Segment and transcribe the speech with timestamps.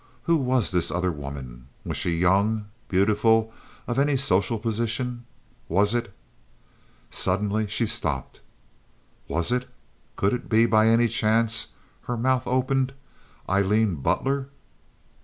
[0.23, 1.67] Who was this other woman?
[1.85, 3.53] Was she young, beautiful,
[3.85, 5.25] of any social position?
[5.69, 6.11] Was it—?
[7.11, 8.41] Suddenly she stopped.
[9.27, 9.69] Was it?
[10.15, 14.47] Could it be, by any chance—her mouth opened—Aileen Butler?